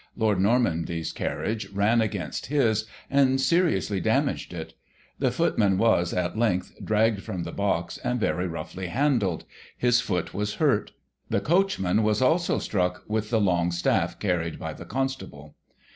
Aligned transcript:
Lord 0.17 0.39
Normanby*s 0.39 1.11
carriage 1.11 1.69
ran 1.71 2.01
against 2.01 2.47
his, 2.47 2.87
and 3.07 3.39
seriously 3.39 3.99
damaged 4.01 4.51
it. 4.51 4.73
The 5.19 5.29
footman 5.29 5.77
was, 5.77 6.11
at 6.11 6.35
length, 6.35 6.73
dragged 6.83 7.21
from 7.21 7.43
the 7.43 7.51
box, 7.51 7.99
and 7.99 8.19
very 8.19 8.47
roughly 8.47 8.87
handled: 8.87 9.45
his 9.77 10.01
foot 10.01 10.33
was 10.33 10.55
hurt. 10.55 10.93
The 11.29 11.39
coachman 11.39 12.01
was 12.01 12.19
also 12.19 12.57
struck 12.57 13.03
with 13.07 13.29
the 13.29 13.39
long" 13.39 13.69
staff 13.71 14.17
'* 14.19 14.19
carried 14.19 14.57
by 14.57 14.73
the" 14.73 14.85
constable." 14.85 15.53